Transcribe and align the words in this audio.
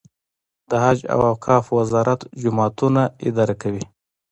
د 0.69 0.71
حج 0.83 0.99
او 1.13 1.19
اوقافو 1.31 1.71
وزارت 1.79 2.19
جوماتونه 2.41 3.01
اداره 3.27 3.55
کوي 3.61 3.83